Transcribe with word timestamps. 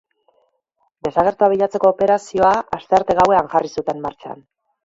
Desagertua 1.07 1.49
bilatzeko 1.51 1.91
operazioa 1.95 2.49
jarri 2.49 2.65
zuten 2.65 2.81
astearte 2.81 3.19
gauean 3.23 3.53
jarri 3.55 3.73
zuten 3.79 4.03
martxan. 4.09 4.43